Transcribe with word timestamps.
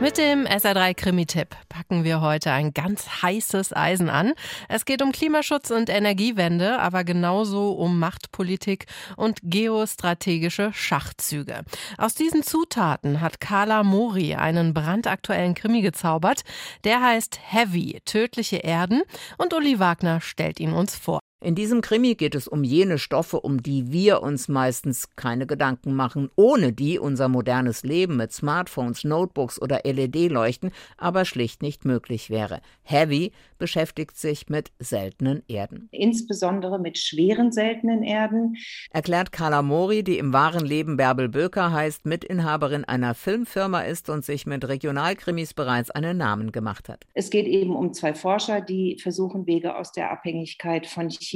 Mit 0.00 0.16
dem 0.16 0.44
SR3 0.46 0.94
Krimi-Tipp 0.94 1.56
packen 1.68 2.04
wir 2.04 2.20
heute 2.20 2.52
ein 2.52 2.72
ganz 2.72 3.20
heißes 3.20 3.74
Eisen 3.74 4.08
an. 4.08 4.34
Es 4.68 4.84
geht 4.84 5.02
um 5.02 5.10
Klimaschutz 5.10 5.72
und 5.72 5.90
Energiewende, 5.90 6.78
aber 6.78 7.02
genauso 7.02 7.72
um 7.72 7.98
Machtpolitik 7.98 8.86
und 9.16 9.40
geostrategische 9.42 10.72
Schachzüge. 10.72 11.64
Aus 11.96 12.14
diesen 12.14 12.44
Zutaten 12.44 13.20
hat 13.20 13.40
Carla 13.40 13.82
Mori 13.82 14.36
einen 14.36 14.72
brandaktuellen 14.72 15.54
Krimi 15.54 15.82
gezaubert. 15.82 16.42
Der 16.84 17.02
heißt 17.02 17.40
Heavy, 17.42 18.00
tödliche 18.04 18.58
Erden 18.58 19.02
und 19.36 19.52
Uli 19.52 19.80
Wagner 19.80 20.20
stellt 20.20 20.60
ihn 20.60 20.74
uns 20.74 20.94
vor. 20.94 21.18
In 21.40 21.54
diesem 21.54 21.82
Krimi 21.82 22.16
geht 22.16 22.34
es 22.34 22.48
um 22.48 22.64
jene 22.64 22.98
Stoffe, 22.98 23.38
um 23.38 23.62
die 23.62 23.92
wir 23.92 24.24
uns 24.24 24.48
meistens 24.48 25.14
keine 25.14 25.46
Gedanken 25.46 25.94
machen, 25.94 26.30
ohne 26.34 26.72
die 26.72 26.98
unser 26.98 27.28
modernes 27.28 27.84
Leben 27.84 28.16
mit 28.16 28.32
Smartphones, 28.32 29.04
Notebooks 29.04 29.62
oder 29.62 29.82
LED-Leuchten 29.84 30.72
aber 30.96 31.24
schlicht 31.24 31.62
nicht 31.62 31.84
möglich 31.84 32.28
wäre. 32.28 32.60
Heavy 32.82 33.30
beschäftigt 33.56 34.16
sich 34.16 34.48
mit 34.48 34.72
seltenen 34.80 35.44
Erden. 35.46 35.88
Insbesondere 35.92 36.80
mit 36.80 36.98
schweren 36.98 37.52
seltenen 37.52 38.02
Erden. 38.02 38.56
Erklärt 38.90 39.30
Carla 39.30 39.62
Mori, 39.62 40.02
die 40.02 40.18
im 40.18 40.32
wahren 40.32 40.66
Leben 40.66 40.96
Bärbel 40.96 41.28
Böker 41.28 41.70
heißt, 41.72 42.04
Mitinhaberin 42.04 42.84
einer 42.84 43.14
Filmfirma 43.14 43.82
ist 43.82 44.10
und 44.10 44.24
sich 44.24 44.44
mit 44.44 44.66
Regionalkrimis 44.66 45.54
bereits 45.54 45.92
einen 45.92 46.16
Namen 46.16 46.50
gemacht 46.50 46.88
hat. 46.88 47.06
Es 47.14 47.30
geht 47.30 47.46
eben 47.46 47.76
um 47.76 47.92
zwei 47.92 48.12
Forscher, 48.12 48.60
die 48.60 48.98
versuchen, 49.00 49.46
Wege 49.46 49.76
aus 49.76 49.92
der 49.92 50.10
Abhängigkeit 50.10 50.88
von 50.88 51.08
China 51.08 51.27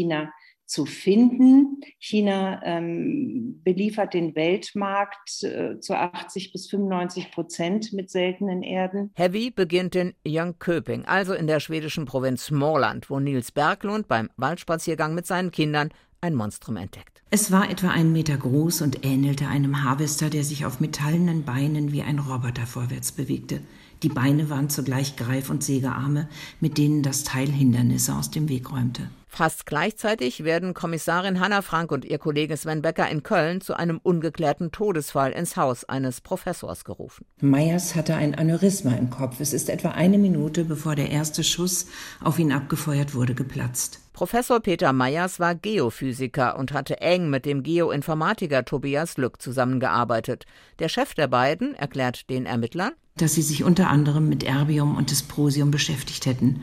zu 0.73 0.87
finden. 0.87 1.81
China 1.99 2.61
ähm, 2.65 3.61
beliefert 3.63 4.15
den 4.15 4.35
Weltmarkt 4.35 5.43
äh, 5.43 5.79
zu 5.81 5.95
80 5.95 6.53
bis 6.53 6.69
95 6.71 7.31
Prozent 7.31 7.93
mit 7.93 8.11
seltenen 8.11 8.63
Erden. 8.63 9.11
Heavy 9.15 9.51
beginnt 9.51 9.95
in 9.95 10.15
Jönköping, 10.27 11.05
also 11.05 11.35
in 11.35 11.47
der 11.47 11.61
schwedischen 11.61 12.07
Provinz 12.07 12.47
Småland, 12.47 13.11
wo 13.11 13.21
Nils 13.21 13.53
Berglund 13.53 14.09
beim 14.09 14.31
Waldspaziergang 14.37 15.15
mit 15.15 15.27
seinen 15.27 15.51
Kindern 15.51 15.91
ein 16.23 16.35
Monstrum 16.35 16.77
entdeckt. 16.77 17.23
Es 17.31 17.51
war 17.51 17.71
etwa 17.71 17.89
einen 17.89 18.13
Meter 18.13 18.37
groß 18.37 18.83
und 18.83 19.05
ähnelte 19.05 19.49
einem 19.49 19.85
Harvester, 19.85 20.31
der 20.31 20.45
sich 20.45 20.65
auf 20.65 20.81
metallenen 20.81 21.45
Beinen 21.45 21.93
wie 21.93 22.03
ein 22.03 22.19
Roboter 22.19 22.67
vorwärts 22.67 23.13
bewegte. 23.13 23.61
Die 24.03 24.09
Beine 24.09 24.49
waren 24.49 24.69
zugleich 24.69 25.17
Greif- 25.17 25.51
und 25.51 25.63
Sägearme, 25.63 26.29
mit 26.61 26.79
denen 26.79 27.03
das 27.03 27.25
Teil 27.25 27.49
Hindernisse 27.49 28.15
aus 28.15 28.31
dem 28.31 28.49
Weg 28.49 28.73
räumte. 28.73 29.11
Fast 29.35 29.65
gleichzeitig 29.65 30.45
werden 30.45 30.75
Kommissarin 30.75 31.41
Hanna 31.41 31.63
Frank 31.63 31.91
und 31.91 32.05
ihr 32.05 32.19
Kollege 32.19 32.55
Sven 32.55 32.83
Becker 32.83 33.09
in 33.09 33.23
Köln 33.23 33.63
zu 33.63 33.73
einem 33.73 33.99
ungeklärten 34.03 34.73
Todesfall 34.73 35.33
ins 35.33 35.57
Haus 35.57 35.85
eines 35.87 36.21
Professors 36.21 36.85
gerufen. 36.85 37.25
Meyers 37.41 37.95
hatte 37.95 38.15
ein 38.15 38.35
Aneurysma 38.35 38.93
im 38.93 39.09
Kopf. 39.09 39.41
Es 39.41 39.55
ist 39.55 39.71
etwa 39.71 39.93
eine 39.93 40.19
Minute, 40.19 40.67
bevor 40.67 40.97
der 40.97 41.09
erste 41.09 41.45
Schuss 41.45 41.87
auf 42.23 42.39
ihn 42.39 42.53
abgefeuert 42.53 43.15
wurde, 43.15 43.35
geplatzt. 43.35 44.02
Professor 44.13 44.61
Peter 44.61 44.93
Meyers 44.93 45.41
war 45.41 45.55
Geophysiker 45.55 46.59
und 46.59 46.73
hatte 46.73 47.01
eng 47.01 47.31
mit 47.31 47.47
dem 47.47 47.63
Geoinformatiker 47.63 48.65
Tobias 48.65 49.17
Lück 49.17 49.41
zusammengearbeitet. 49.41 50.45
Der 50.81 50.91
Chef 50.91 51.15
der 51.15 51.29
beiden 51.29 51.75
erklärt 51.75 52.29
den 52.29 52.45
Ermittlern, 52.45 52.93
dass 53.17 53.35
sie 53.35 53.43
sich 53.43 53.65
unter 53.65 53.89
anderem 53.89 54.29
mit 54.29 54.43
Erbium 54.43 54.97
und 54.97 55.11
Dysprosium 55.11 55.71
beschäftigt 55.71 56.27
hätten 56.27 56.63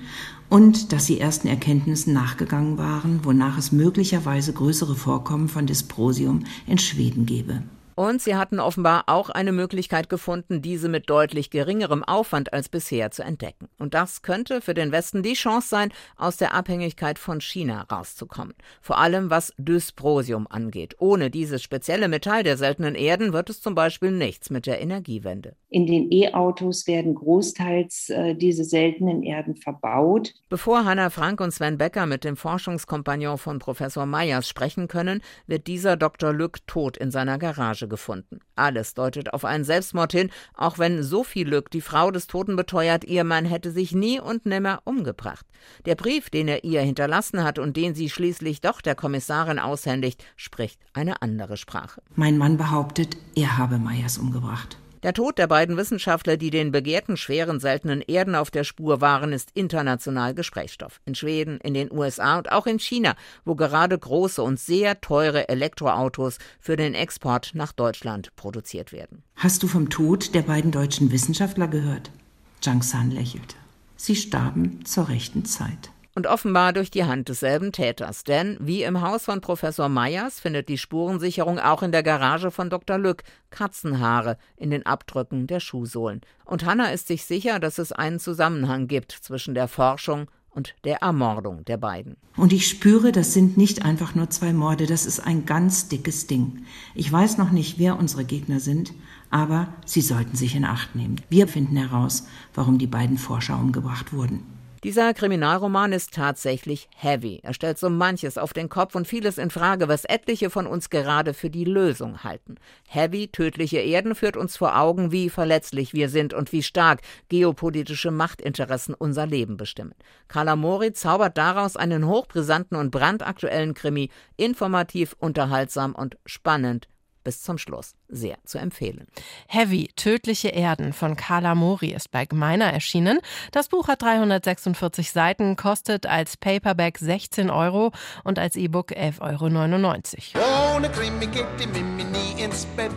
und 0.50 0.94
dass 0.94 1.08
sie 1.08 1.20
ersten 1.20 1.48
Erkenntnissen 1.48 2.14
nachgegangen 2.14 2.78
waren, 2.78 3.26
wonach 3.26 3.58
es 3.58 3.72
möglicherweise 3.72 4.54
größere 4.54 4.96
Vorkommen 4.96 5.48
von 5.48 5.66
Dysprosium 5.66 6.46
in 6.68 6.78
Schweden 6.78 7.26
gebe. 7.26 7.64
Und 8.00 8.22
sie 8.22 8.38
hatten 8.38 8.62
offenbar 8.62 9.04
auch 9.08 9.30
eine 9.30 9.52
Möglichkeit 9.52 10.08
gefunden, 10.08 10.62
diese 10.62 10.88
mit 10.88 11.10
deutlich 11.10 11.50
geringerem 11.50 12.02
Aufwand 12.02 12.54
als 12.54 12.70
bisher 12.70 13.12
zu 13.12 13.24
entdecken. 13.24 13.68
Und 13.78 13.94
das 13.94 14.22
könnte 14.22 14.62
für 14.62 14.74
den 14.74 14.94
Westen 14.94 15.22
die 15.22 15.34
Chance 15.34 15.68
sein, 15.68 15.92
aus 16.16 16.38
der 16.38 16.54
Abhängigkeit 16.54 17.20
von 17.20 17.42
China 17.42 17.82
rauszukommen. 17.92 18.54
Vor 18.80 19.00
allem 19.00 19.30
was 19.30 19.54
Dysprosium 19.58 20.48
angeht. 20.50 20.96
Ohne 21.00 21.30
dieses 21.30 21.62
spezielle 21.62 22.08
Metall 22.08 22.44
der 22.44 22.56
seltenen 22.56 22.96
Erden 22.96 23.34
wird 23.34 23.50
es 23.50 23.62
zum 23.62 23.76
Beispiel 23.76 24.12
nichts 24.12 24.50
mit 24.50 24.66
der 24.66 24.80
Energiewende. 24.80 25.58
In 25.68 25.86
den 25.86 26.10
E-Autos 26.10 26.88
werden 26.88 27.16
großteils 27.16 28.12
äh, 28.12 28.34
diese 28.34 28.64
seltenen 28.64 29.24
Erden 29.24 29.58
verbaut. 29.58 30.34
Bevor 30.48 30.86
Hanna 30.86 31.10
Frank 31.10 31.42
und 31.42 31.52
Sven 31.52 31.78
Becker 31.78 32.06
mit 32.06 32.24
dem 32.24 32.38
Forschungskompagnon 32.38 33.38
von 33.38 33.60
Professor 33.60 34.06
Meyers 34.06 34.48
sprechen 34.48 34.88
können, 34.88 35.22
wird 35.48 35.68
dieser 35.68 35.98
Dr. 35.98 36.32
Lück 36.32 36.66
tot 36.66 36.96
in 36.96 37.12
seiner 37.12 37.38
Garage 37.38 37.89
gefunden. 37.90 38.40
Alles 38.56 38.94
deutet 38.94 39.34
auf 39.34 39.46
einen 39.46 39.64
Selbstmord 39.64 40.12
hin, 40.12 40.30
auch 40.54 40.80
wenn 40.80 41.04
Sophie 41.04 41.44
Lück, 41.44 41.72
die 41.72 41.82
Frau 41.82 42.12
des 42.12 42.28
Toten, 42.28 42.56
beteuert, 42.56 43.04
ihr 43.04 43.24
Mann 43.24 43.46
hätte 43.46 43.72
sich 43.72 43.94
nie 43.94 44.20
und 44.20 44.46
nimmer 44.46 44.82
umgebracht. 44.86 45.46
Der 45.86 45.96
Brief, 45.96 46.30
den 46.30 46.48
er 46.48 46.64
ihr 46.64 46.82
hinterlassen 46.82 47.44
hat 47.44 47.60
und 47.60 47.76
den 47.76 47.96
sie 47.96 48.10
schließlich 48.10 48.62
doch 48.62 48.82
der 48.82 48.96
Kommissarin 48.96 49.60
aushändigt, 49.60 50.24
spricht 50.36 50.80
eine 50.94 51.22
andere 51.22 51.58
Sprache. 51.58 52.02
Mein 52.16 52.38
Mann 52.38 52.58
behauptet, 52.58 53.18
er 53.36 53.58
habe 53.58 53.78
Meyers 53.78 54.18
umgebracht. 54.18 54.78
Der 55.02 55.14
Tod 55.14 55.38
der 55.38 55.48
beiden 55.48 55.78
Wissenschaftler, 55.78 56.36
die 56.36 56.50
den 56.50 56.74
begehrten 56.74 57.16
schweren 57.16 57.62
seltenen 57.62 58.02
Erden 58.02 58.36
auf 58.36 58.52
der 58.52 58.66
Spur 58.66 59.00
waren, 59.00 59.32
ist 59.32 59.50
international 59.54 60.34
Gesprächsstoff. 60.34 61.00
In 61.06 61.16
Schweden, 61.16 61.58
in 61.62 61.74
den 61.74 61.90
USA 61.90 62.38
und 62.38 62.52
auch 62.52 62.66
in 62.66 62.80
China, 62.80 63.16
wo 63.46 63.56
gerade 63.56 63.98
große 63.98 64.44
und 64.44 64.60
sehr 64.60 65.00
teure 65.00 65.48
Elektroautos 65.48 66.38
für 66.60 66.76
den 66.76 66.96
Export 66.96 67.52
nach 67.54 67.72
Deutschland 67.72 68.36
produziert 68.36 68.92
werden. 68.92 69.24
Hast 69.38 69.64
du 69.64 69.68
vom 69.68 69.90
Tod 69.90 70.36
der 70.36 70.42
beiden 70.42 70.72
deutschen 70.72 71.14
Wissenschaftler 71.14 71.70
gehört? 71.70 72.12
Zhang 72.60 72.82
San 72.82 73.10
lächelte. 73.10 73.56
Sie 73.96 74.18
starben 74.18 74.84
zur 74.84 75.08
rechten 75.08 75.46
Zeit 75.46 75.92
und 76.16 76.28
offenbar 76.28 76.74
durch 76.74 76.92
die 76.92 77.06
Hand 77.06 77.30
desselben 77.30 77.72
Täters. 77.72 78.24
Denn 78.24 78.58
wie 78.60 78.84
im 78.84 79.02
Haus 79.02 79.26
von 79.26 79.42
Professor 79.42 79.90
Meyers 79.90 80.40
findet 80.40 80.70
die 80.70 80.78
Spurensicherung 80.78 81.60
auch 81.60 81.84
in 81.84 81.92
der 81.92 82.04
Garage 82.04 82.52
von 82.52 82.70
Dr. 82.70 82.98
Lück 82.98 83.24
Katzenhaare 83.50 84.38
in 84.58 84.70
den 84.70 84.86
Abdrücken 84.86 85.48
der 85.48 85.60
Schuhsohlen. 85.60 86.22
Und 86.46 86.66
Hanna 86.66 86.92
ist 86.92 87.08
sich 87.08 87.26
sicher, 87.26 87.60
dass 87.60 87.78
es 87.78 87.92
einen 87.92 88.20
Zusammenhang 88.20 88.88
gibt 88.88 89.12
zwischen 89.12 89.54
der 89.54 89.68
Forschung 89.68 90.30
und 90.52 90.76
der 90.84 91.02
Ermordung 91.02 91.64
der 91.66 91.78
beiden. 91.78 92.18
Und 92.36 92.54
ich 92.54 92.68
spüre, 92.68 93.12
das 93.12 93.34
sind 93.34 93.58
nicht 93.58 93.86
einfach 93.86 94.16
nur 94.16 94.30
zwei 94.30 94.52
Morde, 94.52 94.88
das 94.88 95.06
ist 95.06 95.20
ein 95.20 95.46
ganz 95.46 95.88
dickes 95.90 96.28
Ding. 96.28 96.66
Ich 96.96 97.12
weiß 97.12 97.38
noch 97.38 97.52
nicht, 97.52 97.80
wer 97.80 97.98
unsere 97.98 98.26
Gegner 98.26 98.60
sind, 98.60 98.92
aber 99.30 99.68
sie 99.86 100.02
sollten 100.02 100.36
sich 100.36 100.56
in 100.56 100.66
Acht 100.66 100.96
nehmen. 100.96 101.22
Wir 101.30 101.48
finden 101.48 101.78
heraus, 101.78 102.28
warum 102.54 102.78
die 102.78 102.88
beiden 102.88 103.18
Forscher 103.18 103.60
umgebracht 103.60 104.12
wurden. 104.12 104.59
Dieser 104.86 105.14
Kriminalroman 105.14 105.92
ist 105.92 106.14
tatsächlich 106.14 106.88
heavy. 106.96 107.42
Er 107.44 107.54
stellt 107.54 107.78
so 107.78 107.90
manches 107.90 108.38
auf 108.38 108.54
den 108.54 108.70
Kopf 108.70 108.96
und 108.96 109.10
vieles 109.10 109.38
in 109.38 109.50
Frage, 109.50 109.90
was 109.90 110.06
etliche 110.06 110.50
von 110.50 110.66
uns 110.66 110.90
gerade 110.90 111.34
für 111.34 111.50
die 111.50 111.66
Lösung 111.66 112.24
halten. 112.24 112.56
Heavy, 112.88 113.28
tödliche 113.28 113.80
Erden 113.80 114.16
führt 114.16 114.38
uns 114.38 114.56
vor 114.56 114.80
Augen, 114.80 115.12
wie 115.12 115.30
verletzlich 115.30 115.94
wir 115.94 116.08
sind 116.08 116.34
und 116.34 116.54
wie 116.54 116.64
stark 116.64 117.02
geopolitische 117.28 118.10
Machtinteressen 118.10 118.94
unser 118.94 119.26
Leben 119.26 119.58
bestimmen. 119.58 119.96
Carla 120.30 120.56
Mori 120.56 120.94
zaubert 120.94 121.38
daraus 121.38 121.76
einen 121.76 122.08
hochbrisanten 122.08 122.78
und 122.78 122.90
brandaktuellen 122.90 123.74
Krimi, 123.74 124.10
informativ, 124.38 125.14
unterhaltsam 125.20 125.94
und 125.94 126.18
spannend 126.26 126.88
bis 127.30 127.44
zum 127.44 127.60
Schluss. 127.60 127.94
Sehr 128.08 128.38
zu 128.44 128.58
empfehlen. 128.58 129.06
Heavy, 129.48 129.92
tödliche 129.96 130.48
Erden 130.48 130.94
von 130.94 131.16
Carla 131.16 131.54
Mori 131.54 131.92
ist 131.92 132.10
bei 132.10 132.26
Gmeiner 132.26 132.74
erschienen. 132.74 133.20
Das 133.52 133.70
Buch 133.70 133.88
hat 133.88 134.02
346 134.02 135.12
Seiten, 135.12 135.56
kostet 135.56 136.08
als 136.08 136.38
Paperback 136.38 136.98
16 136.98 137.52
Euro 137.52 137.92
und 138.24 138.40
als 138.40 138.56
E-Book 138.56 138.94
11,99 138.94 140.38
Euro. 140.38 140.76
Ohne 140.76 140.90
Krimi 140.90 141.28
geht 141.28 141.46
die 141.60 141.68
Mimi 141.68 142.04
nie 142.04 142.42
ins 142.44 142.66
Bett. 142.76 142.90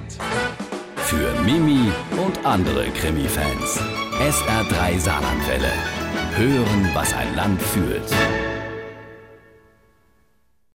Für 0.97 1.39
Mimi 1.43 1.93
und 2.25 2.43
andere 2.47 2.89
Krimi-Fans. 2.89 3.81
SR3 4.19 4.99
Saarlandwelle. 4.99 5.73
Hören, 6.37 6.91
was 6.95 7.13
ein 7.13 7.37
Land 7.37 7.61
fühlt. 7.61 8.11